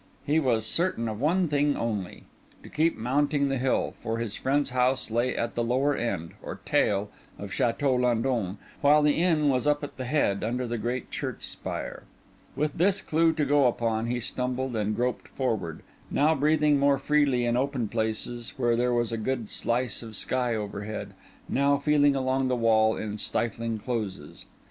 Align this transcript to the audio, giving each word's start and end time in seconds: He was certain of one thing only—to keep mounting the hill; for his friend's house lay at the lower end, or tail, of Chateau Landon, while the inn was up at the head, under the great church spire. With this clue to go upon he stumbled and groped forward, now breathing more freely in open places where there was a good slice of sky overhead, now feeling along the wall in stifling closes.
He 0.25 0.39
was 0.39 0.65
certain 0.65 1.07
of 1.07 1.21
one 1.21 1.47
thing 1.47 1.77
only—to 1.77 2.69
keep 2.69 2.97
mounting 2.97 3.49
the 3.49 3.59
hill; 3.59 3.93
for 4.01 4.17
his 4.17 4.35
friend's 4.35 4.71
house 4.71 5.11
lay 5.11 5.37
at 5.37 5.53
the 5.53 5.63
lower 5.63 5.95
end, 5.95 6.31
or 6.41 6.59
tail, 6.65 7.11
of 7.37 7.53
Chateau 7.53 7.93
Landon, 7.93 8.57
while 8.81 9.03
the 9.03 9.21
inn 9.21 9.49
was 9.49 9.67
up 9.67 9.83
at 9.83 9.97
the 9.97 10.05
head, 10.05 10.43
under 10.43 10.65
the 10.65 10.79
great 10.79 11.11
church 11.11 11.43
spire. 11.45 12.01
With 12.55 12.79
this 12.79 12.99
clue 12.99 13.31
to 13.33 13.45
go 13.45 13.67
upon 13.67 14.07
he 14.07 14.19
stumbled 14.19 14.75
and 14.75 14.95
groped 14.95 15.27
forward, 15.27 15.81
now 16.09 16.33
breathing 16.33 16.79
more 16.79 16.97
freely 16.97 17.45
in 17.45 17.55
open 17.55 17.87
places 17.87 18.53
where 18.57 18.75
there 18.75 18.95
was 18.95 19.11
a 19.11 19.17
good 19.17 19.49
slice 19.51 20.01
of 20.01 20.15
sky 20.15 20.55
overhead, 20.55 21.13
now 21.47 21.77
feeling 21.77 22.15
along 22.15 22.47
the 22.47 22.55
wall 22.55 22.97
in 22.97 23.19
stifling 23.19 23.77
closes. 23.77 24.47